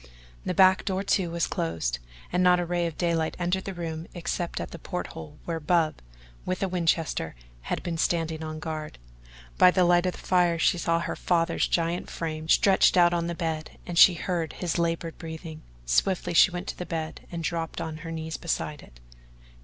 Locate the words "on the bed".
13.13-13.77